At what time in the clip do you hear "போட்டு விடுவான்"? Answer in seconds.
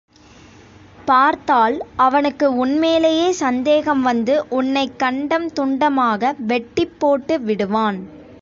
6.99-7.99